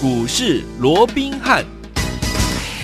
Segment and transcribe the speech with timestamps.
[0.00, 1.77] 股市罗宾汉。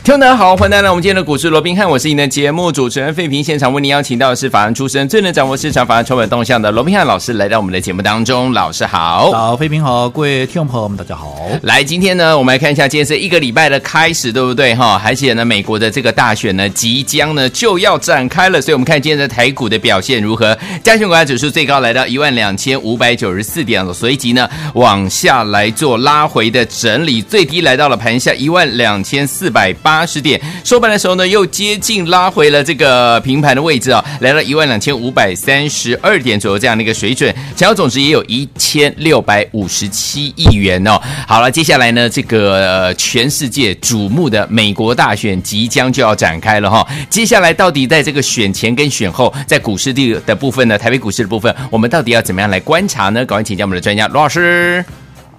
[0.04, 3.42] 听众大家好，欢迎来到我们今天的股市罗宾汉，我是您的节目主持人费平。
[3.42, 8.52] 现场为您邀请到的是法案出身、最能掌握市场法案成本动向的罗宾汉老师，来到我们的节目当中。
[8.52, 11.48] 老师好，好，费平好，各位听众朋友们，大家好。
[11.62, 15.00] 来，今天呢，我们来看一下，今天是一个礼拜的开始，对不对哈？
[15.02, 20.54] 而且呢，美国的这个大选呢，即将呢就要展开了，所以我们看今天的台股的表现如何？
[20.82, 30.40] 加权股价指数最高来到一万两千五百九十四点，随即呢往下来做拉回的整理，最低来到了盘下一万两千四百八八十点。
[30.64, 41.00] 收盘的时候呢，又接近拉回了这个平盘的位置啊，来到一万两千五百三十二点左右这样的一个水准，成交总值也有一千六百五十七亿元哦。
[41.28, 53.24] 好了，接下来呢，这个、全世界瞩目的美国大选即将就要展开了哈、接下来到底在这个选前跟选后，在股市的的部分呢，台北股市的部分，我们到底要怎么样来观察呢？
[53.24, 54.84] 赶快请教我们的专家罗老师。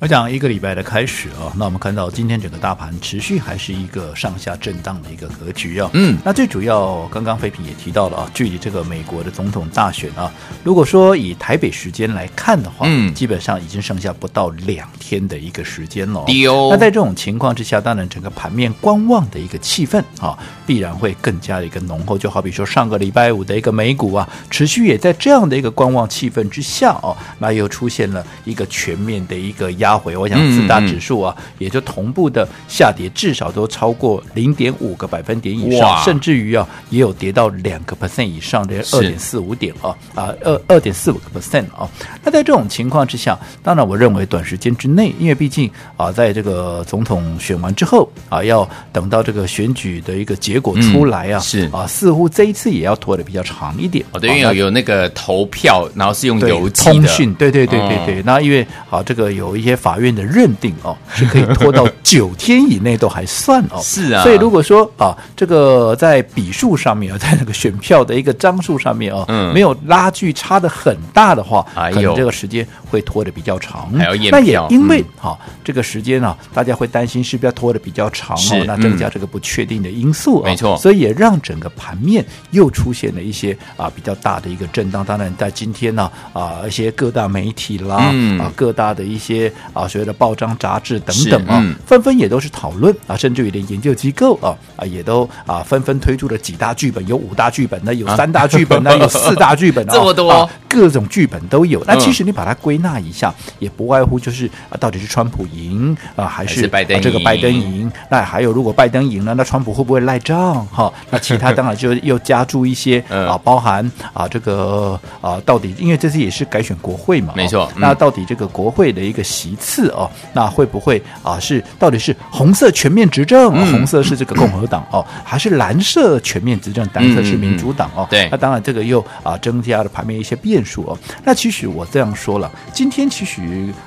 [0.02, 5.89] 我讲一个礼拜的开始啊，那我们看到今天整个大盘持续还是一个上下震荡的一个格局啊。
[5.94, 10.30] 嗯，那最主要刚刚飞平也提到了啊，距离这个美国的总统大选啊，
[10.66, 16.19] 如果说以台北时间来看的话，嗯，基本上已经剩下不到两天的一个时间了。
[16.19, 22.17] 哦，那在这种情况之下，当然整个盘面观望的一个气氛啊，必然会更加的一个浓厚。
[22.17, 29.84] 就好比说上个礼拜五的一个美股啊，持续也在这样的一个观望气氛之下哦，那又出现了一个全面的一个压。
[29.86, 41.88] 压回，我想四大指数啊，也就同步的下跌，至少都超过零点五个百分点以上，甚至于啊，也有跌到两个 percent 以上的二点四五点啊啊二二点四五个 percent 啊。
[42.23, 54.03] 那在这种情况之下，当然我认为短时间之内，因为毕竟啊，在这个总统选完之后啊，要等到这个选举的一个结果出来啊，是啊，似乎这一次也要拖得比较长一点。
[54.11, 58.23] 哦，对，因为有有那个投票，然后是用邮寄通讯，对对对对对。
[58.23, 59.75] 那因为啊，这个有一些。
[59.76, 63.80] 法院的认定哦， 是可以拖到九天以内都还算哦。
[63.81, 73.91] 是啊，所以如果说啊，这个在笔数上面啊，在那个选票的一个张数上面哦，嗯，没有拉距差的很大的话，可能这个时间会拖得比较长。
[73.94, 80.46] 还有验，那也因为哈、嗯啊，这个时间啊，大家会担心是不是要拖得比较长哦，那增加这个不确定的因素啊。
[80.46, 85.03] 没错，所以也让整个盘面又出现了一些啊比较大的一个震荡。
[85.03, 89.52] 当然，在今天呢啊，一些各大媒体啦，嗯、啊，各大的一些。
[89.74, 101.84] 啊，所谓的报章杂志等等啊，嗯、纷纷也都是讨论啊，甚至于连研究机构啊啊也都啊纷纷推出了几大剧本，有五大剧本呢，有三大剧本呢，啊、 有四大剧本，这么多、啊，各种剧本都有。
[101.86, 106.62] 那其实你把它归纳一下，嗯、也不外乎就是啊，到底是川普赢啊，还是，
[107.02, 107.92] 这个拜登赢？
[108.09, 110.66] 那还有，如果拜登赢了，那川普会不会赖账？
[110.68, 117.70] 哈、啊， 那其他当然就又加注一些啊，包含啊这个啊，到底因为这次也是改选国会嘛，没错。
[117.76, 121.39] 嗯、那到底这个国会的一个席次哦，那会不会啊？
[121.39, 128.07] 是到底是红色全面执政，嗯、红色是这个共和党哦，还是蓝色全面执政，蓝色是民主党哦？
[128.09, 130.97] 对、嗯，那当然这个又啊增加了盘面一些变数哦。
[131.23, 133.41] 那其实我这样说了，今天其实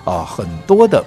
[0.04, 1.04] 啊很多的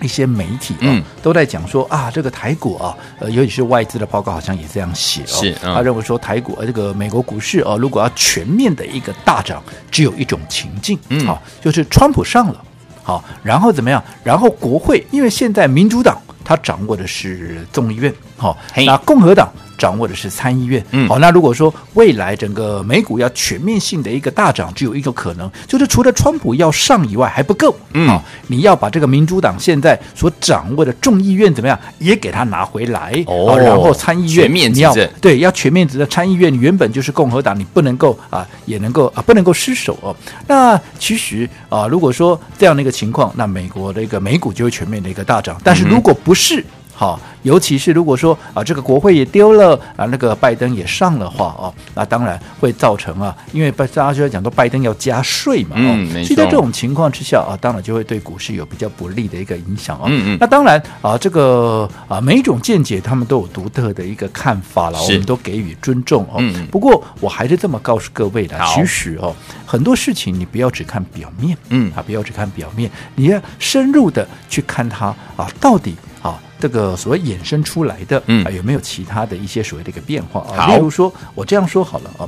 [0.00, 12.64] 一些媒体啊、嗯、都在讲说啊，这个台股啊，呃，尤其是外资的报告好像也这样写哦，是、嗯、他认为说台股呃这个美国股市啊，如果要全面的一个大涨，只有一种情境，嗯，好，就是川普上了。
[13.08, 14.04] 好，然后怎么样？
[14.22, 18.54] 然后国会，因为现在民主党他掌握的是众议院，好，
[18.84, 19.50] 那共和党。
[19.78, 40.14] 掌握的是参议院，嗯，好，那如果说未来整个美股要全面性的一个大涨，只有一个可能，就是除了川普要上以外还不够，嗯，好，你要把这个民主党现在所掌握的众议院怎么样，也给他拿回来，哦，然后参议院全面执政，对，要全面执政，参议院原本就是共和党，你不能够啊，也能够啊，不能够失守哦。
[40.48, 46.64] 那其实啊，如果说这样的一个情况，那美国的一个美股就会全面的一个大涨，但是如果不是，
[46.98, 47.20] 好。
[47.44, 56.10] 尤其是如果说啊，这个国会也丢了啊，那个拜登也上的话哦，那当然会造成啊，因为大家就在讲到拜登要加税嘛，嗯。
[56.24, 60.06] 所以在这种情况之下啊，当然就会对股市有比较不利的一个影响啊。
[60.08, 60.38] 嗯嗯。
[60.40, 66.38] 那当然啊，这个啊，每一种见解他们都有独特的一个看法了，我们都给予尊重哦。
[66.38, 66.66] 嗯。
[66.66, 69.34] 不过我还是这么告诉各位的，其实哦，
[69.68, 76.40] 很多事情你不要只看表面，嗯啊，不要只看表面，你要深入的去看它啊，到底啊。
[76.58, 80.66] 这个所谓衍生出来的，嗯，有没有其他的一些所谓的一个变化啊？
[80.66, 82.26] 好例如说，我这样说好了啊，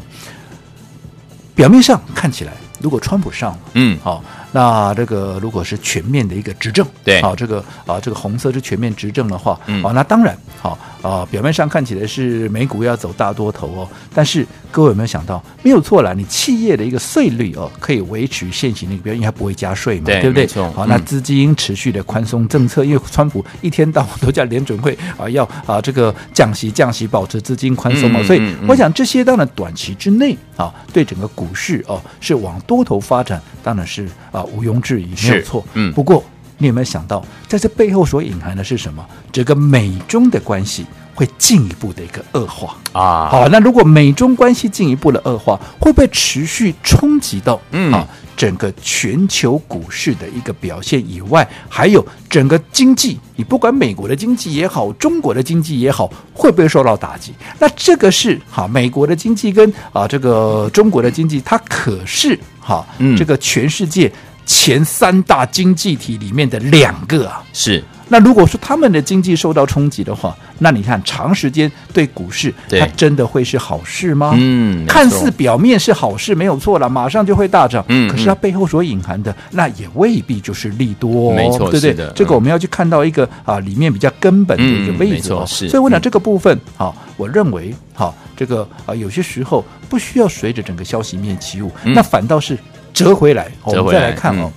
[1.55, 20.47] 表面上看起来，如果川普上了，嗯，好，那这个如果是全面的一个执政，对，好，这个啊，这个红色是全面执政的话，嗯，啊，那当然，好啊，表面上看起来是美股要走大多头哦，但是各位有没有想到，没有错啦，你企业的一个税率哦，可以维持现行的一个标准，因为它不会加税嘛，对，对不对？
[20.73, 35.65] 好，那资金持续的宽松政策，嗯、因为川普一天到晚都叫联准会啊要啊这个降息降息，保持资金宽松嘛，嗯、所以我想这些当然短期之内啊，对整个股市哦是往多头发展，当然是啊毋庸置疑，没有错。
[35.75, 36.25] 嗯，不过
[36.59, 39.05] 你有没有想到，在这背后所隐含的是什么？
[39.33, 40.85] 这个美中的关系
[41.15, 43.29] 会进一步的一个恶化啊。
[43.31, 48.07] 好，那如果美中关系进一步的恶化，会不会持续冲击到嗯啊
[48.37, 53.19] 整个全球股市的一个表现以外，还有整个经济？
[53.37, 57.33] 你不管美国的经济也好，中国的经济也好，会不会受到打击？
[57.59, 64.13] 那这个是哈，美国的经济跟啊这个中国的经济，它可是哈，嗯，这个全世界。
[64.51, 67.83] 前三大经济体里面的两个啊，是。
[68.09, 74.33] 那如果说他们的经济受到冲击的话，那你看长时间对股市，它真的会是好事吗？
[74.37, 77.85] 嗯，看似表面是好事，没有错了，马上就会大涨。
[77.87, 81.33] 嗯，可是它背后所隐含的，那也未必就是利多。
[81.33, 82.13] 没错，对不对？
[82.17, 85.33] 这个我们要去看到一个啊，里面比较根本的一个位置。
[85.47, 85.69] 是。
[85.69, 92.59] 所以我讲这个部分啊，我认为哈，这个啊，有些时候不需要随着整个消息面起舞，那反倒是。
[92.93, 94.51] 折回来，我们再来看哦。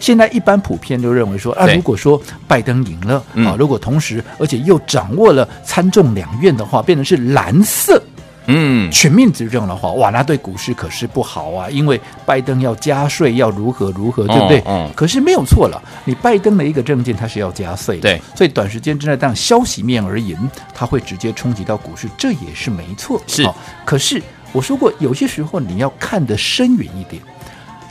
[0.00, 8.02] 现在一般普遍都认为说啊，如果说拜登赢了啊，如果同时而且又掌握了参众两院的话，变成是蓝色，
[8.44, 14.62] 嗯，全面执政的话，哇，那对股市可是不好啊，因为拜登要加税，要如何如何，对不对？
[14.66, 14.90] 嗯。
[14.94, 20.38] 可是没有错了，你拜登的一个政见，他是要加税，对，所以短时间之内，当消息面而言，
[20.74, 23.18] 它会直接冲击到股市，这也是没错。
[23.26, 23.48] 是。
[23.86, 27.22] 可是我说过，有些时候你要看得深远一点。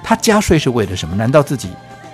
[0.04, 1.16] 他加税是为了什么？
[1.16, 1.70] 难道自己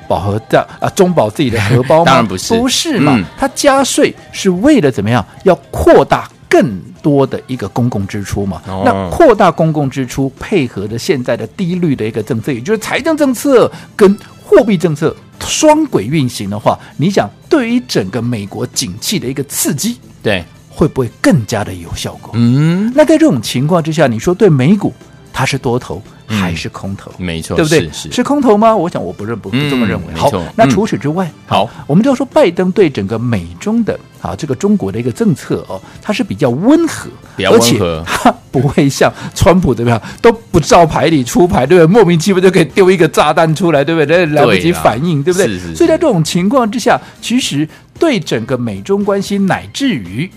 [0.07, 2.05] 保和的啊，中保自己的荷包吗？
[2.05, 3.15] 当然不是，不是嘛？
[3.17, 5.25] 嗯、他加税是为了怎么样？
[5.43, 8.61] 要扩大更多的一个公共支出嘛？
[8.67, 22.31] 哦、那扩大公共支出，配合着现在的低率的一个政策，也就是财政政策跟货币政策双轨运行的话，你想对于整个美国景气的一个刺激，对，会不会更加的有效果？
[22.33, 24.91] 嗯，那在这种情况之下，你说对美股
[25.31, 26.01] 它是多头？
[26.31, 27.89] 还是空头，嗯、没错，对不对？
[27.91, 28.75] 是，空头吗？
[28.75, 30.05] 我想我不认不不这么认为。
[30.13, 41.91] 嗯、好，那除此之外，嗯、好，我们就要说拜登对整个美中的啊这个中国的一个政策哦，它是比较温和，比较温和，它 不会像川普怎么样都不照牌理出牌，对不对？
[41.91, 44.27] 莫名其妙就可以丢一个炸弹出来，对不对？
[44.27, 45.47] 来不及反应，对，对不对？
[45.47, 47.67] 是是是，所以在这种情况之下，其实
[47.97, 50.29] 对整个美中关系乃至于。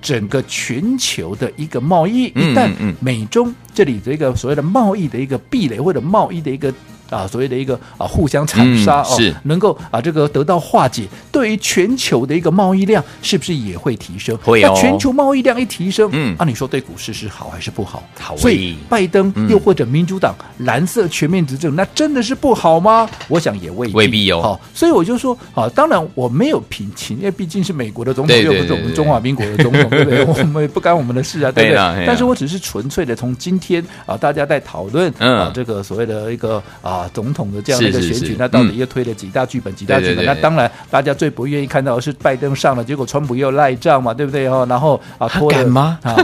[0.00, 6.72] 整个全球的一个贸易，一旦美中这里的一个所谓的贸易的一个壁垒或者贸易的一个。
[7.10, 14.36] 啊，所谓的一个啊互相残杀、嗯、是哦，能够啊这个得到化解，对于全球的一个贸易量是不是也会提升？
[14.38, 14.72] 会哦。
[14.74, 18.02] 那全球贸易量一提升，嗯，啊，你说对股市是好还是不好？
[18.18, 18.36] 好。
[18.36, 23.08] 所以拜登又或者民主党、嗯、蓝色全面执政，那真的是不好吗？
[23.28, 24.40] 我想也未必未必哦。
[24.42, 30.24] 好，所以我就说啊，当然我没有评情，因为毕竟是美国的总统，又不是我们中华民国的总统， 对不对？
[30.24, 31.76] 我们也不干我们的事啊，对不对？
[31.96, 36.97] 对，但是我只是纯粹的从今天啊，大家在讨论啊这个所谓的一个啊。
[36.98, 39.72] 啊，总统的这样的一个选举，是是是那到底又推了几大剧本？
[39.72, 40.16] 嗯、几大剧本？
[40.16, 44.46] 对对对对，那当然，大家最不愿意看到的是拜登上了，结果川普又赖账嘛，对不对？
[44.48, 45.98] 哦，然后啊，拖了吗？
[46.02, 46.16] 啊，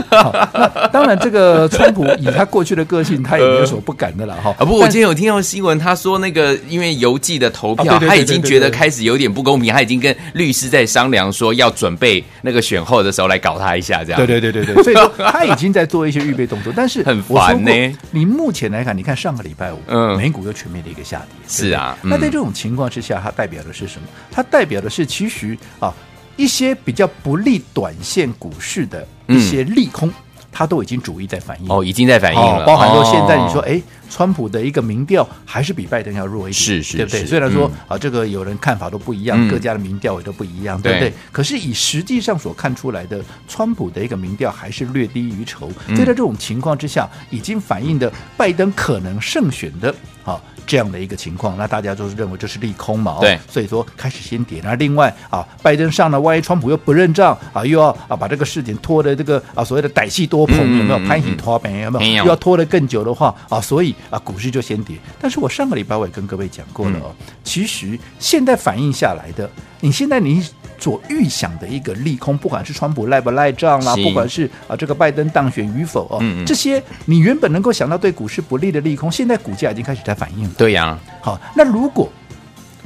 [0.53, 4.53] 那当然，这个川普以他过去的个性，他也没有什么不敢的了哈。
[4.59, 14.17] 啊，不过我今天有听到新闻，他说那个因为邮寄的投票，他已经觉得开始有点不公平，他已经跟律师在商量，说要准备那个选后的时候来搞他一下，这样。
[14.25, 17.71] 对对对对对， 所以说他已经在做一些预备动作，但是很烦呢。
[18.11, 21.29] 你目前来看，你看上个礼拜五，嗯，美股又全面的一个下跌。
[21.47, 24.07] 是啊，那在这种情况之下，它代表的是什么？
[24.31, 25.93] 它代表的是其实啊，
[26.35, 30.11] 一些比较不利短线股市的一些利空，
[30.51, 32.65] 它都已经主力在反应哦，已经在反应了。
[32.65, 37.25] 包含说现在你说，哎，川普的一个民调还是比拜登要弱一点，是是，对不对？
[37.25, 41.13] 虽然说啊，这个有人看法都不一样，各家的民调也都不一样，对不对？
[41.31, 45.71] 可是以实际上所看出来的，川普的一个民调还是略低于筹。
[45.87, 49.93] 所以在这种情况之下，已经反映的拜登可能胜选的
[50.23, 50.41] 啊。
[50.67, 53.19] 这样的一个情况，那大家都是认为这是利空嘛？
[53.21, 54.61] 对，所以说开始先跌。
[54.63, 60.97] 那另外啊，拜登上了，万一川普又不认账啊，又要啊把这个事情拖的这个啊所谓的歹戏多棚有没有？
[61.07, 62.23] 拍戏拖棚有没有？
[62.23, 64.97] 又要拖得更久的话啊，所以啊，股市就先跌。
[65.19, 69.49] 但是我上个礼拜我也跟各位讲过了哦，嗯、其实现在反映下来的，
[69.79, 70.45] 你现在你
[70.77, 80.51] 所预想的一个利空，不管是川普赖不赖账啦，不管是啊这个拜登当选与否哦，嗯嗯这些你原本能够想到对股市不利的利空，现在股价已经开始在反应了。
[80.57, 82.09] 对呀、啊，好，那如果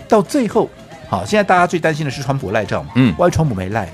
[0.07, 0.69] 到最后，
[1.09, 2.91] 好，现在大家最担心的是川普赖账嘛？
[2.95, 3.91] 嗯，万一川普没赖嘞？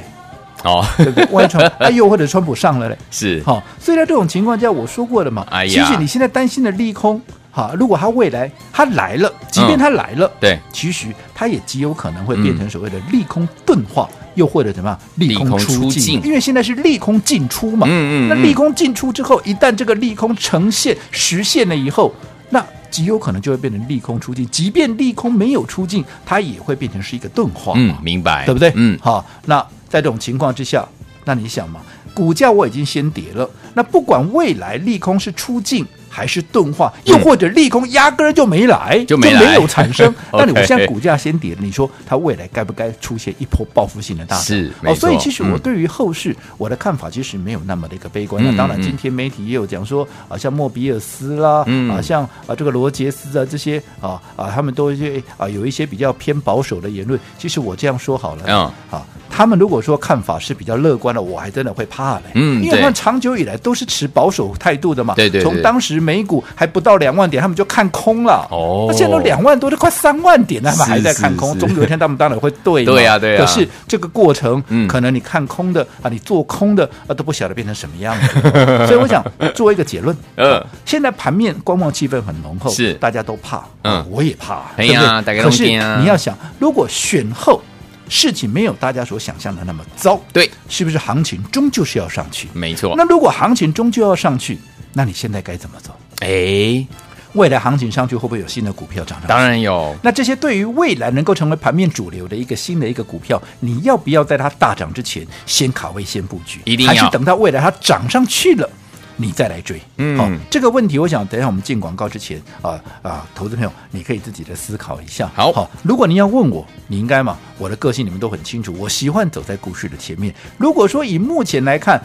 [0.63, 1.25] 哦，对不对？
[1.31, 2.97] 万一川哎呦，或者川普上了嘞？
[3.11, 7.21] 是，好，所以在这种情况下，我说过了嘛，其实你现在担心的利空。
[7.51, 17.87] 哈，如果他未来他来了，即便他来了，嗯、对，其实他也极有可能会变成所谓的利空钝化，嗯、又或者怎么样利空出尽，因为现在是利空进出嘛。
[17.89, 18.27] 嗯嗯。
[18.27, 22.13] 那利空进出之后，一旦这个利空呈现实现了以后，
[22.49, 24.45] 那极有可能就会变成利空出尽。
[24.49, 27.71] 即便利空没有出尽，它也会变成是一个钝化。
[27.77, 28.73] 嗯，明白，对不对？
[28.75, 28.99] 嗯。
[29.01, 30.85] 好，那在这种情况之下，
[31.23, 31.79] 那你想嘛，
[32.13, 35.85] 股价我已经先跌了，那不管未来利空是出尽。
[36.15, 40.13] 还是钝化，又或者利空压根儿就没来，就没有产生。
[40.31, 44.45] 那你我现在股价先跌，你说它未来该不该出现一波报复性的大涨？
[44.45, 48.41] 是，哦，所以其实我对于后市我的看法其实没有那么的一个悲观。
[48.41, 57.19] 那当然，今天媒体也有讲说啊，像莫比尔斯啦，啊，像啊这个罗杰斯啊这些啊啊，他们都一些啊有一些比较偏保守的言论。
[57.37, 59.05] 其实我这样说好了，嗯，好。
[59.27, 62.25] 他们如果说看法是比较乐观的，我还真的会怕嘞。
[62.35, 65.13] 嗯，因为他们长久以来都是持保守态度的嘛。
[65.15, 65.41] 对对。
[65.41, 68.47] 从当时美股还不到两万点，他们就看空了。
[68.51, 68.85] 哦。
[68.87, 71.57] 那现在都两万多，都快三万点了，他们还在看空。
[71.57, 72.85] 总有一天他们当然会对。
[72.85, 73.41] 对呀对呀。
[73.41, 78.39] 可是这个过程，嗯可能你看空的啊，你做空的啊，都不晓得变成什么样子。
[78.85, 80.15] 所以我想做一个结论。
[80.37, 80.63] 嗯。
[80.85, 83.63] 现在盘面观望气氛很浓厚，是大家都怕。
[83.83, 84.61] 嗯，我也怕。
[84.77, 84.93] 对不
[85.25, 85.41] 对？
[85.41, 87.59] 可是你要想，如果选后。
[88.07, 92.47] 事情没有大家所想象的那么糟，对，是不是行情终究是要上去？
[92.53, 92.93] 没错。
[92.95, 94.59] 那如果行情终究要上去，
[94.97, 95.93] 那你现在该怎么走？
[96.21, 96.87] 哎，
[97.33, 99.27] 未来行情上去会不会有新的股票涨上去？
[99.27, 99.93] 当然有。
[100.01, 106.61] 那这些对于未来能够成为盘面主流的一个新的一个股票，你要不要在它大涨之前先卡位、先布局？
[106.63, 106.93] 一定要。
[106.93, 108.69] 还是等到未来它涨上去了？
[109.17, 115.31] 你再来追，嗯，好，这个问题，我想等一下我们进广告之前啊啊，投资朋友，你可以自己的思考一下。
[115.33, 117.37] 好，好，如果您要问我，你应该嘛？
[117.57, 120.35] 我的个性你们都很清楚，我喜欢走在股市的前面。
[120.57, 122.01] 如果说以目前来看，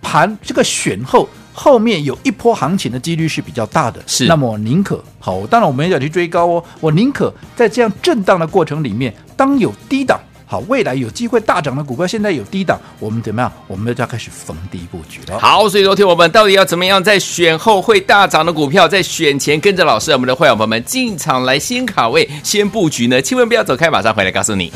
[0.00, 10.20] 盘这个选后后面有一波行情的几率是比较大的，是，那么我宁可好，当然我们也要去追高哦，我宁可在这样震荡的过程里面，当有低档。
[10.46, 13.50] 好，未来有机会大涨的股票，现在有低档，我们怎么样？
[13.66, 15.38] 我们就要开始逢低布局了。
[15.38, 23.22] 好，所以昨天我们到底要怎么样在选后会大涨的股票，在选前跟着老师，我们的会员朋友们进场来先卡位、先布局呢？
[23.22, 24.70] 千万不要走开，马上回来告诉你。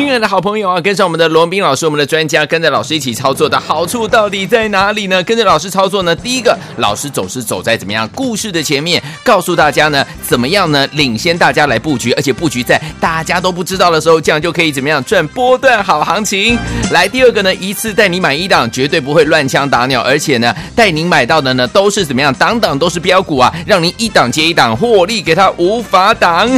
[0.00, 5.22] 亲爱的好朋友啊，跟上我们的罗宾老师，我们的专家，跟着老师一起操作的好处到底在哪里呢？
[5.22, 16.58] 跟着老师操作呢，第一个，老师总是走在怎么样故事的前面，告诉大家呢，怎么样呢，领先大家来布局，而且布局在大家都不知道的时候，这样就可以怎么样赚波段好行情。
[16.92, 26.48] 来，第二个呢，一次带你买一档，绝对不会乱枪打鸟，而且呢，带您买到的呢，都是怎么样，档档都是标股啊，让您一档接一档获利，给他无法挡。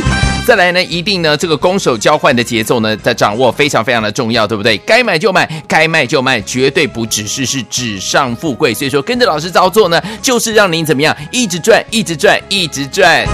[0.44, 4.76] 再来呢，一定呢，这个攻守交换的节奏呢，在掌握非常非常的重要，对不对？
[4.78, 8.75] 该买就买，该卖就卖，绝对不只是是纸上富贵。
[8.75, 13.25] 所以说，跟着老师操作呢，就是让您怎么样，一直赚，一直赚，一直赚。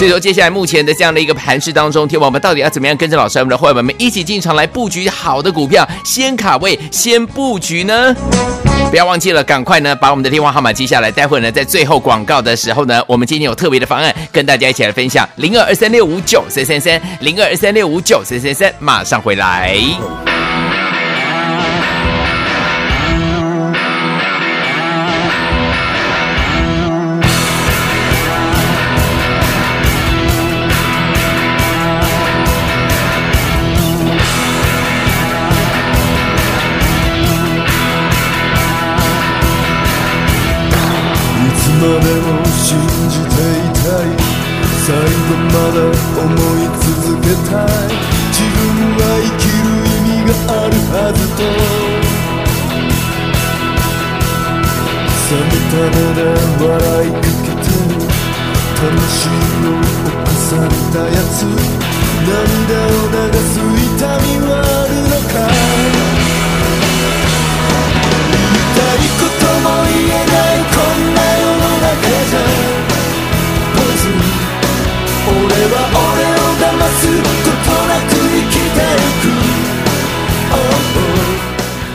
[0.00, 8.16] 所以说，接下来目前的这样的一个盘势当中，天王们到底要怎么样跟着老师我们的伙伴们一起进场来布局好的股票，先卡位，先布局呢？
[8.90, 11.10] 不要忘记了，赶快呢把我们的电话号码记下来。
[11.10, 15.28] 待会呢，在最后广告的时候呢，我们今天有特别的方案跟大家一起来分享。
[15.36, 19.78] 零二二三六五九三三三，零二二三六五九三三三，马上回来。
[55.80, 56.20] 冷めた目で
[56.60, 57.72] 笑いかけて
[58.76, 65.40] 魂を侵されたやつ涙を流す痛みはあるのか
[68.28, 71.96] 言いたいことも言えないこんな世の中
[72.28, 72.38] じゃ。
[73.72, 74.20] ポイズン
[75.28, 75.80] 俺は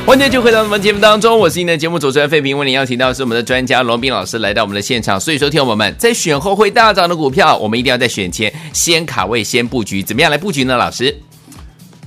[0.05, 2.55] 欢迎就回到我们节目当中，我是您的节目主持人费平。
[2.55, 5.19] 为您邀请到的是我们的专家罗斌老师来到我们的现场。
[5.19, 10.03] 所以说，听友们在选后会大涨的股票，我们一定要在选前先卡位、先布局。
[10.03, 10.77] 怎么样来布局呢？
[10.77, 11.17] 老师？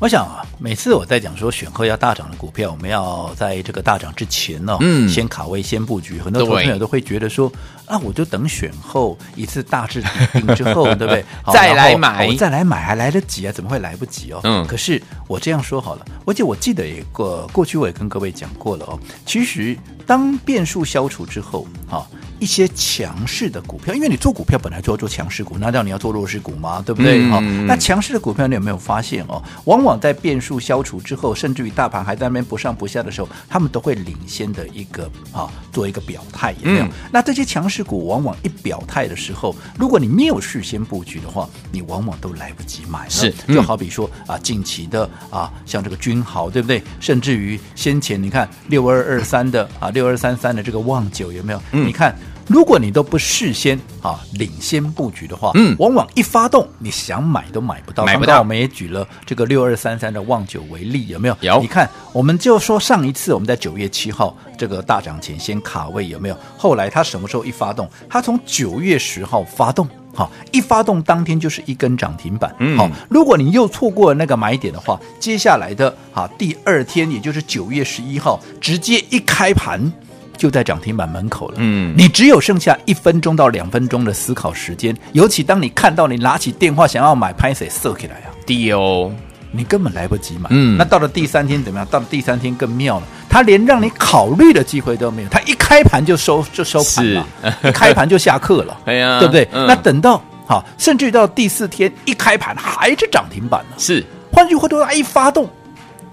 [0.00, 6.21] 我想啊，每次我在讲说选后要大涨的股票，我们要在这个大涨之前呢、哦，嗯，先卡位、先布局。
[6.21, 7.52] 很多朋友都会觉得说，
[7.85, 11.25] 啊，我就等选后一次大致底定之后， 对不对？
[11.52, 13.52] 再来买，再来买还来得及啊？
[13.52, 14.40] 怎么会来不及哦？
[14.45, 18.97] 嗯，可是我这样说好了，而且我记得也过过去我也跟各位讲过了哦。
[19.26, 19.76] 其实
[20.07, 22.07] 当变数消除之后，哈。
[22.40, 26.83] 一些强势的股票，因为你做股票本来就要做强势股，难道你要做弱势股吗？
[26.85, 27.28] 对不对？
[27.28, 29.42] 好、嗯哦，那强势的股票你有没有发现哦？
[29.64, 36.85] 往往在变数消除之后，甚至于大盘还在那边不上不下的时候，他们都会领先的一个啊、哦，做一个表态，有没有？
[36.85, 43.09] 嗯、那这些强势股往往一表态的时候，如果你没有事先布局的话，你往往都来不及买。
[43.09, 46.83] 是，就好比说啊，近期的啊，像这个君豪，对不对？
[47.00, 51.61] 甚至于先前你看六二二三的啊，六二三三的这个旺九有没有？
[51.73, 52.16] 嗯、你看。
[52.49, 58.05] 如果你都不事先啊领先布局的话，嗯，往往一发动，你想买都买不到。
[58.05, 58.38] 买不到。
[58.38, 61.37] 我们也举了这个六二三三的望九为例，有没有？
[61.43, 61.61] 有。
[61.61, 66.37] 你看，我们就说上一次我们在九月七号这个大涨前先卡位，有没有？
[66.57, 67.88] 后来它什么时候一发动？
[68.09, 72.55] 它从九月十号发动，好，一发动当天就是一根涨停板。
[72.61, 79.93] 嗯，好，如果你又错过了那个买点的话，接下来的啊第二天，也就是九月十一号，直接一开盘。
[80.38, 81.57] 就在涨停板门口了。
[81.59, 84.97] 嗯，你只有剩下一分钟到两分钟的思考时间。
[85.12, 88.30] 尤其当你看到你拿起电话想要买，拍谁射起来啊？
[88.47, 89.12] 低哦，
[89.50, 90.49] 你根本来不及买。
[90.50, 91.87] 嗯，那到了第三天怎么样？
[91.90, 97.26] 到了第三天更妙了，他连让你考虑的机会都没有，他一开盘就收就收盘了，
[97.64, 98.80] 一开盘就下课了。
[98.87, 99.47] 哎呀，对不对？
[99.52, 103.76] 嗯、那等到好，甚至于到第四天一开盘还是涨停板呢。
[103.76, 105.49] 是，换句话说，他一发动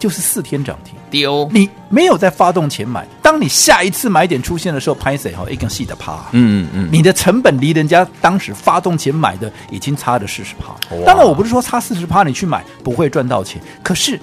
[0.05, 0.93] 就是四天涨停。
[1.09, 5.43] 丢，你没有在发动前买，当你下一次买点出现的时候，拍谁哈？
[5.49, 10.75] 一根细的趴，嗯嗯，你的成本离人家当时发动前买的已经差了四十趴。
[11.07, 14.19] 当然，我不是说差四十趴你去买不会赚到钱，可是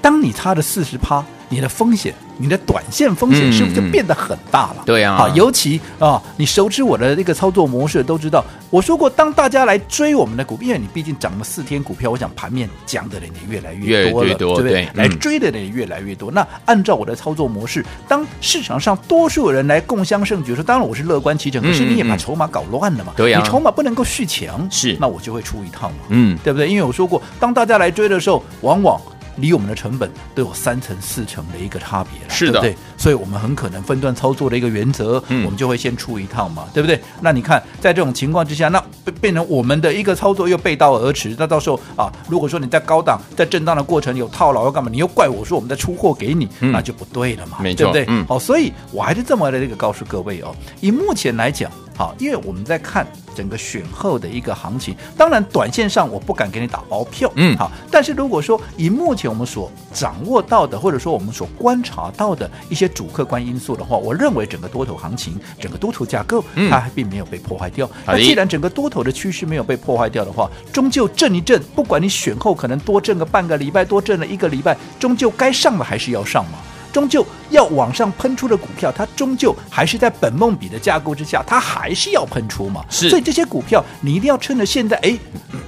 [0.00, 2.14] 当你差了四十趴，你的风险。
[2.42, 4.76] 你的短线风险是不是就变得很大了？
[4.78, 14.86] 嗯、对啊，尤其啊，你熟知我的这个操作模式都知道，我说过，当大家来追我们的股票，因为你毕竟涨了四天股票，我想盘面讲的人也越来越多了，越越多对不对？
[14.86, 16.30] 对来追的人也越来越多。
[16.30, 23.12] 嗯、那按照我的操作模式，当市场上多数人来共襄盛举，说当然我是乐观其成，可是你也把筹码搞乱了嘛？
[23.18, 26.66] 对呀、嗯，你筹码不能够续强，是，那我就会出一套嘛，嗯，对不对？
[26.70, 28.98] 因为我说过，当大家来追的时候，往往。
[29.40, 32.76] 离我们的成本都有三成四成的一个差别了，是的，对对？
[32.96, 37.00] 所以我们很可能分段操作的一个原则，嗯、我们就会先出一套嘛，对不对？
[37.20, 38.82] 那你看，在这种情况之下，那
[39.20, 41.34] 变成我们的一个操作又背道而驰。
[41.38, 44.90] 那到时候啊，如果说你在高档在震荡的过程有套牢要干嘛？
[44.92, 48.04] 你又怪我说我们在出货给你，嗯、那就不对了嘛，对不对？
[48.08, 51.70] 嗯，好，所以我还是这么的这个告诉各位哦，以目前来讲。
[52.00, 67.86] 好，因为我们在看整个选后的一个行情，当然短线上我不敢给你打包票，嗯，好，但是如果说以目前我们所掌握到的，或者说我们所观察到的一些主客观因素的话，我认为整个多头行情，整个多头架构，它还并没有被破坏掉。
[68.06, 76.52] 嗯、那既然整个多头的趋势没有被破坏掉的话，终究震一震，不管你选后可能多震个半个礼拜，多震了一个礼拜，终究该上的还是要上嘛。
[76.92, 82.84] 终究要往上喷出的股票，它终究还是在本梦比的架构之下，它还是要喷出嘛。
[82.90, 85.16] 是，所以这些股票你一定要趁着现在，哎，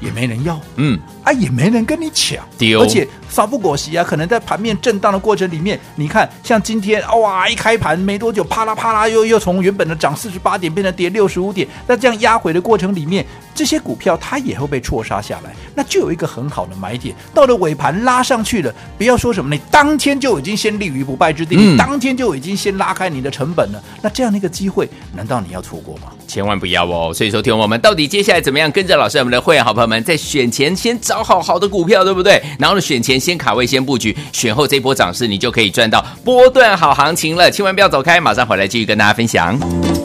[0.01, 2.81] 也没人要，嗯，啊，也没人跟你抢，丢。
[2.81, 23.83] 而且杀不过袭啊，可能在盘面震荡的过程里面，你看，像今天哇，一开盘没多久，啪啦啪啦，又又从原本的涨四十八点变成跌六十五点，那这样压回的过程里面，这些股票它也会被错杀下来，那就有一个很好的买点，到了尾盘拉上去了，不要说什么，你当天就已经先立于不败之地，嗯、当天就已经先拉开你的成本了。
[24.03, 26.13] 那这样的一个机会，难道你要错过吗？
[26.33, 27.13] 千万不要哦！
[27.13, 32.43] 所以说，听我们到底接下来怎么样跟着老师，我们的会员好朋友们在选前先找好好的股票，对不对？
[32.59, 37.51] 然后呢，选前先卡位，先布局，选后这波涨势，你就可以赚到波段好行情了。
[37.51, 40.02] 千万不要走开，马上回来继续跟大家分享。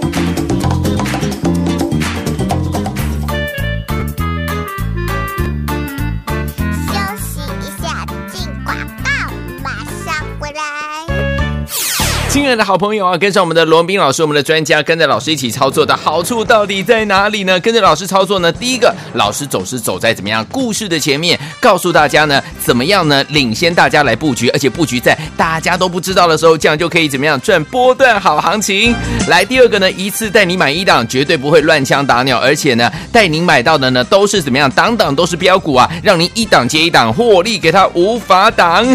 [12.37, 17.59] 亲爱的好朋友啊，跟上我们的罗宾老师，我们的专家，跟着老师一起操作的好处到底在哪里呢？
[17.59, 28.93] 跟着老师操作呢，第一个，老师总是走在怎么样故事的前面，告诉大家呢，怎么样呢，领先大家来布局，而且布局在大家都不知道的时候，这样就可以怎么样赚波段好行情。
[29.27, 38.85] 来，第二个呢，一次带你买一档，绝对不会乱枪打鸟，而且呢，带您买到的呢，都是怎么样，档档都是标股啊，让您一档接一档获利，给他无法挡。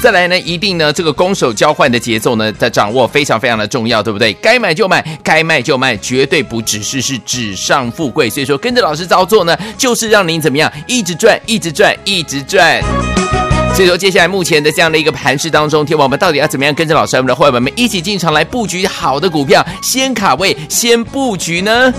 [0.00, 4.32] 再来呢，一定呢这个攻守交换的节奏呢在掌掌握非常非常的重要，对不对？
[4.34, 8.30] 该买就买，该卖就卖，绝对不只是是纸上富贵。
[8.30, 12.82] 所以说跟着老师操作呢，就是让您怎么样，一直赚，一直赚，一直赚。
[13.74, 21.92] 所以说，接下来目前的这样的一个盘势当中，天王们到底要怎么样跟着老师我们的伙伴们一起进场来布局好的股票，先卡位，先布局呢？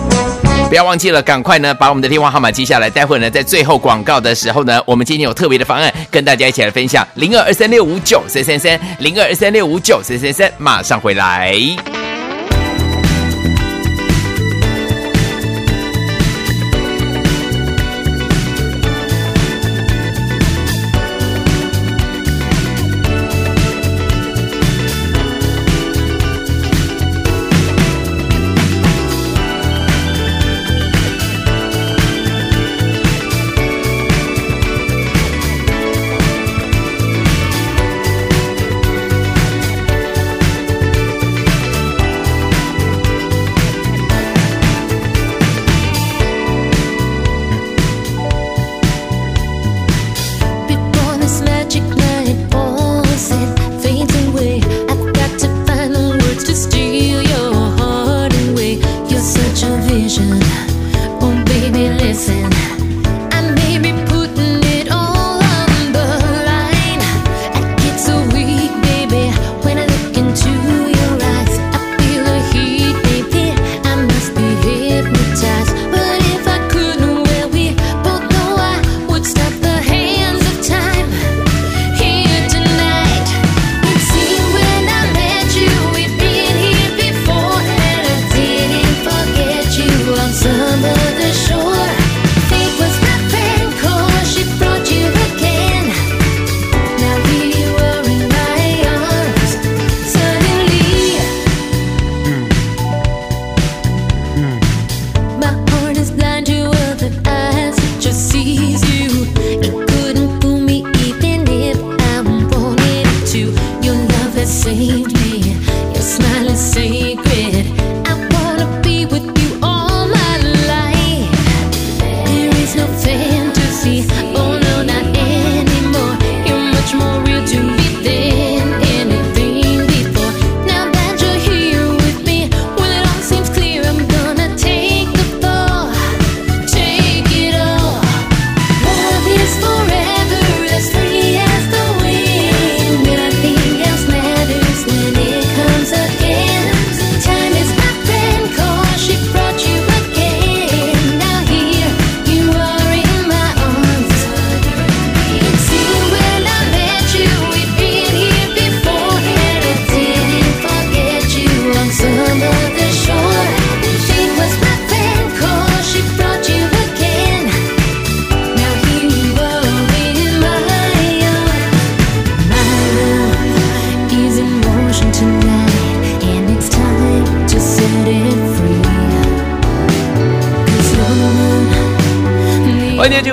[0.67, 2.89] 不要忘记了，赶快呢把我们的电话号码记下来。
[2.89, 11.55] 待会呢，在最后广告的时候呢，我们今天有特别的方案跟大家一起来分享，零二二三六五九三三三，零二二三六五九三三三，马上回来。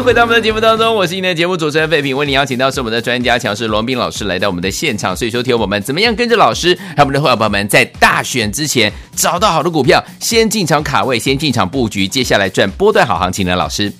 [0.02, 13.92] 回到我们的节目当中，我是今天的节目主持人费平，为你邀请到是我们的专家强势罗宾老师来到我们的现场，所以说听友们怎么样跟着老师还有我们的会员朋友们在大选之前找到好的股票，先进场卡位，先进场布局，接下来赚波段好行情的老师。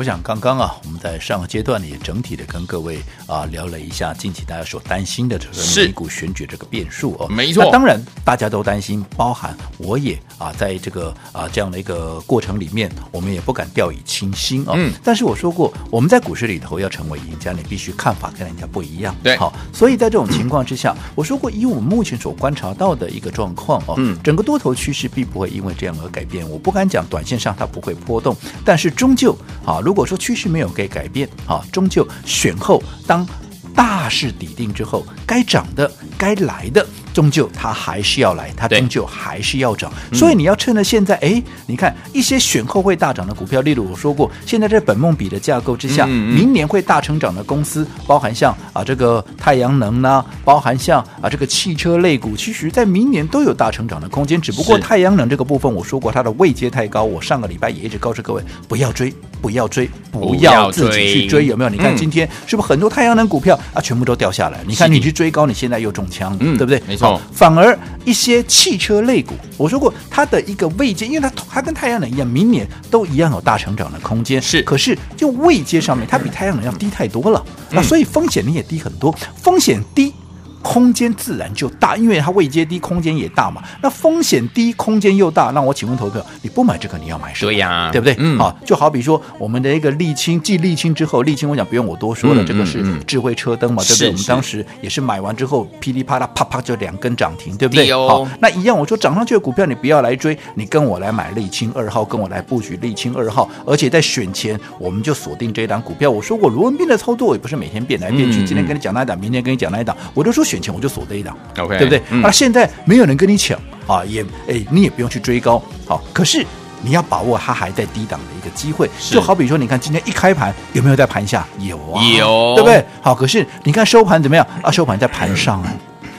[0.00, 7.28] 我想刚刚啊，我们在上个阶段呢，也整体的跟各位啊聊了一下近期大家所担心的这个美股选举这个变数哦。
[7.28, 14.72] 没错，那当然大家都担心，包含我也啊，在这个啊这样的一个过程里面，我们也不敢掉以轻心哦。
[14.74, 14.90] 嗯。
[15.04, 19.14] 但是我说过，我们在股市里头要成为赢家，你必须看法跟人家不一样。
[19.22, 19.36] 对。
[19.36, 26.48] 好，所以在这种情况之下，嗯、我说过，以我们目前所观察到的一个状况哦，嗯，整个多头趋势并不会因为这样而改变。
[26.48, 28.34] 我不敢讲短线上它不会波动，
[28.64, 29.36] 但是终究
[29.66, 33.26] 啊，如如果说趋势没有给改变，啊，终究选后当
[33.74, 36.86] 大势底定之后，该涨的、该来的。
[37.12, 61.70] 终究它还是要来，它终究还是要涨，所以你要趁着现在，哎，你看一些选后会大涨的股票，例如我说过，现在在本梦比的架构之下，明年会大成长的公司，包含像啊这个太阳能呢，包含像啊这个汽车类股，其实在明年都有大成长的空间，只不过太阳能这个部分，我说过它的位阶太高，我上个礼拜也一直告诉各位不要追，不要追，不要自己去追，有没有？
[61.70, 64.58] 你看今天是不是很多太阳能股票啊全部都掉下来？
[64.66, 66.80] 你看你去追高，你现在又中枪，对不对？
[67.00, 67.20] 错。
[67.32, 74.40] 反而一些汽车类股，我说过它的一个位阶，因为它它跟太阳能一样，明年都一样有大成长的空间。
[74.40, 80.12] 是，可是就位阶上面，它比太阳能要低太多了，那、嗯、所以风险你也低很多，风险低。
[80.62, 83.62] 空间自然就大，因为它位阶低，空间也大嘛。
[83.82, 87.50] 那风险低，空间又大，那我请问投资者，你不买这个，你要买什么？
[87.50, 88.14] 对呀、啊，对不对？
[88.18, 94.08] 嗯，好，就好比说我们的一个沥青，继沥青之后，沥青我想不用我多说了，嗯、这个是智慧车灯嘛，嗯、对不对？
[94.08, 97.90] 我们当时也是买完之后，噼里啪啦，啪啪就两根涨停，对不对？
[97.92, 106.10] 哦、好，那一样，我说涨上去的股票你不要来追，你跟我来买沥青二号，跟我来布局沥青二号，而且在选前我们就锁定这一档股票。
[106.10, 111.36] 我说过罗文斌的操作也不是每天变来变去，嗯、今天跟你讲那一档，明天跟你讲那一档，我都说选前我就锁这一档。
[111.58, 112.02] OK，对不对？
[112.20, 116.02] 那、嗯、现在没有人跟你抢啊，也哎，你也不用去追高，好。
[116.12, 116.44] 可是
[116.82, 121.46] 你要把握它还在低档的一个机会，就好比说，你看今天一开盘有没有在盘下？
[121.60, 122.84] 有啊，有，对不对？
[123.00, 124.44] 好，可是你看收盘怎么样？
[124.62, 125.72] 啊，收盘在盘上啊。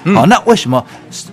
[0.03, 0.83] 嗯、好，那为什么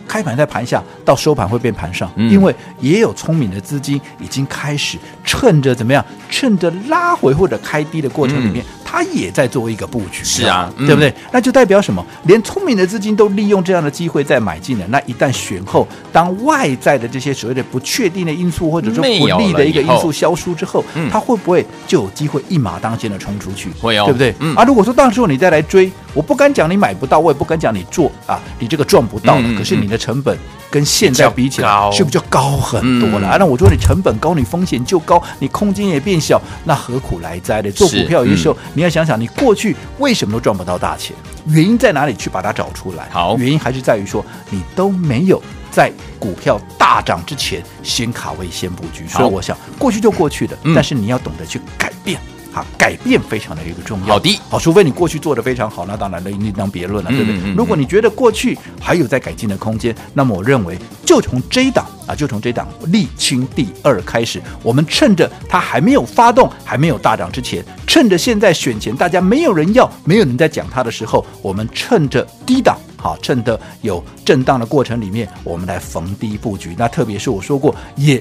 [0.07, 2.11] 开盘在盘下，到收盘会变盘上？
[2.17, 6.05] 嗯、因为也有聪明的资金已经开始趁着怎么样？
[6.29, 8.65] 趁着拉回或者开低的过程里面。
[8.65, 11.11] 嗯他也在做一个布局，是啊，对不对？
[11.11, 12.03] 嗯、那就代表什么？
[12.25, 14.87] 连聪明的资金都利用这样的机会在买进了。
[14.89, 23.69] 那一旦选后，当外在的这些所谓的不确定的因素或者说不利的一个因素消失之后，他会不会就有机会一马当先的冲出去？
[23.79, 24.35] 会有，对不对？
[24.41, 30.35] 嗯、啊，如果说到时候你再来追，我不敢讲你买不到，我也不敢讲你做啊，你这个赚不到可是你的成本
[30.71, 33.37] 跟现在比起来，是不是就高很多了？
[33.39, 37.71] 那我说你成本高，你风险就高，你空间也变小，那何苦来哉的？
[37.73, 38.57] 做股票有些时候。
[38.79, 41.13] 你要想想，你过去为什么都赚不到大钱？
[41.49, 42.15] 原因在哪里？
[42.15, 43.09] 去把它找出来。
[43.11, 49.05] 好，原因还是在于说，你都没有在股票大涨之前先卡位、先布局。
[49.09, 52.21] 所以我想，过去就过去的，嗯、但是你要懂得去改变。
[52.53, 54.07] 好，改变非常的一个重要。
[54.07, 57.35] 好的，好，除非你过去做的非常好，那当然另另当别论了，对不对？
[57.35, 76.75] 嗯嗯嗯，如果你觉得过去还有在改进的空间，那么我认为就从这一档啊，就从这档沥青第二开始，我们趁着它还没有发动、还没有大涨之前，趁着现在选前大家没有人要、没有人在讲它的时候，我们趁着低档，好，趁着有震荡的过程里面，我们来逢低布局。
[76.79, 78.21] 那特别是我说过也。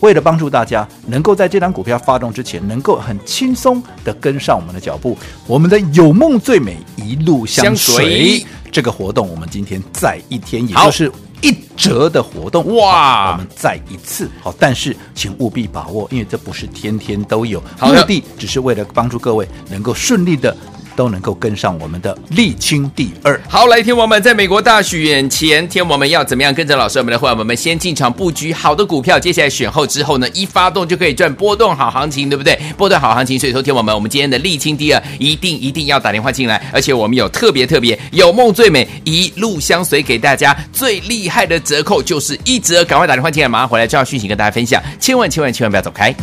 [0.00, 11.08] 为了帮助大家能够在这档股票发动之前，能够很轻松的跟上我们的脚步，我们的有梦最美一路相随这个活动，我们今天再一天，也就是
[11.42, 12.74] 一折的活动。
[12.76, 14.30] 哇，我们再一次。
[14.40, 20.56] 好，但是请务必把握，因为这不是天天都有，目的只是为了帮助各位能够顺利的。
[20.94, 23.40] 都能够跟上我们的沥青第二。
[23.48, 29.18] 好，来，天王们，在美国大选前，天王们要怎么样跟着老师我们的会员们先进场布局好的股票？
[29.18, 32.58] 接下来选后之后呢，一发动就可以赚波动好行情，对不对？
[32.76, 46.14] 波段好行情，所以说天王们，我们今天的沥青第二一定一定要打电话进来，而且我们有特别特别有梦最美一路相随给大家最厉害的折扣就是一折，赶快打电话进来，马上回来就要讯息跟大家分享，千万千万千万不要走开。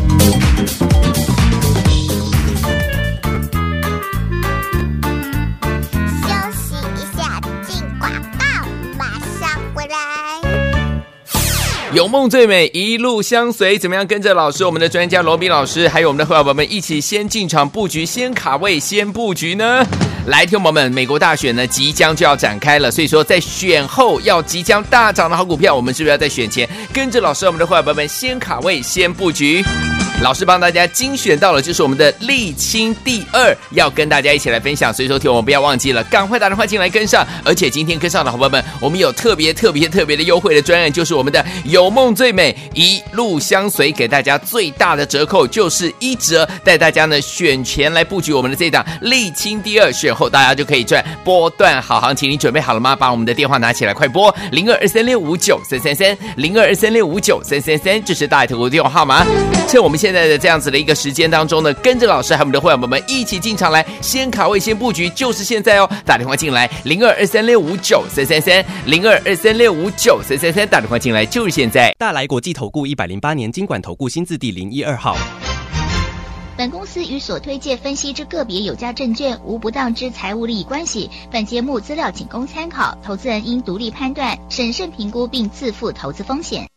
[11.94, 13.78] 有梦最美，一路相随。
[13.78, 19.84] 怎么样跟着老师，我们的专家罗宾老师，还有我们的会员宝宝们一起先进场布局，先卡位，先布局呢？
[20.28, 29.66] 来，听友们，美国大选呢即将就要展开了，所以说在选后要即将大涨的好股票，我们是不是要在选前跟着老师，我们的会员宝宝们先卡位，先布局？
[30.22, 34.94] 老师帮大家精选到了，就是我们的沥青第二，要跟大家一起来分享。
[34.94, 37.26] 所以说，听我们不要忘记了，赶快打电话进来跟上。
[37.46, 52.30] 而且今天跟上的伙伴们，我们有特别特别特别的优惠的专案，就是我们的有梦最美一路相随，给大家最大的折扣就是一折，带大家呢选前来布局我们的这档沥青第二，选后大家就可以赚波段好行情。
[52.30, 52.94] 你准备好了吗？
[52.94, 59.26] 把我们的电话拿起来，快拨零二二三六五九三三三零二二三六五九三三三，这是大爱投顾的电话号码。
[59.70, 65.88] 趁我们现现在的这样子的一个时间当中呢，跟着老师还有我们的会员们们一起进场来，先卡位先布局，就是现在哦！
[66.04, 71.94] 打电话进来，零二二三六五九三三三，零二二三六五九三三三，打电话进来就是现在。
[72.00, 75.16] 大来国际投顾一百零八年经管投顾新字第零一二号。
[76.58, 81.08] 本公司与所推介分析之个别有价证券无不当之财务利益关系。
[81.32, 86.68] 本节目资料仅供参考，投资人应独立判断、审慎评估并自负投资风险。